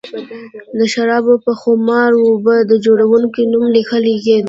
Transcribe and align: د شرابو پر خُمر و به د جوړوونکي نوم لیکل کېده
د 0.77 0.79
شرابو 0.93 1.33
پر 1.43 1.53
خُمر 1.61 2.11
و 2.17 2.25
به 2.43 2.55
د 2.69 2.71
جوړوونکي 2.85 3.41
نوم 3.51 3.65
لیکل 3.75 4.03
کېده 4.23 4.37